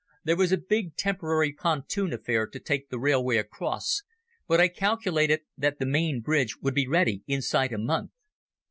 [0.23, 4.01] There was a big temporary pontoon affair to take the railway across,
[4.47, 8.09] but I calculated that the main bridge would be ready inside a month.